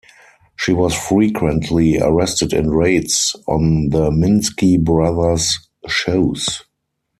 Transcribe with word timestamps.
She 0.55 0.73
was 0.73 0.95
frequently 0.95 1.99
arrested 1.99 2.53
in 2.53 2.71
raids 2.71 3.35
on 3.47 3.89
the 3.89 4.09
Minsky 4.09 4.83
brothers' 4.83 5.59
shows. 5.87 6.63